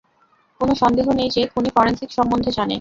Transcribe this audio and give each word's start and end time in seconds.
কোনো 0.61 0.73
সন্দেহ 0.81 1.07
নেই 1.19 1.29
যে 1.35 1.41
খুনি 1.51 1.69
ফরেনসিক 1.75 2.09
সম্বন্ধে 2.17 2.51
জানে। 2.51 2.69